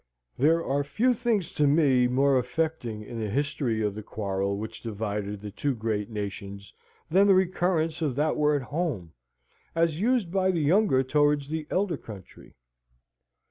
[0.35, 4.81] There are few things to me more affecting in the history of the quarrel which
[4.81, 6.73] divided the two great nations
[7.11, 9.13] than the recurrence of that word Home,
[9.75, 12.55] as used by the younger towards the elder country.